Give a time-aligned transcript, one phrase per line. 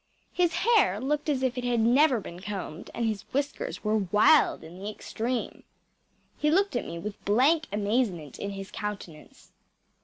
[0.33, 4.63] His hair looked as if it had never been combed, and his whiskers were wild
[4.63, 5.63] in the extreme.
[6.39, 9.51] He looked at me with blank amazement in his countenance.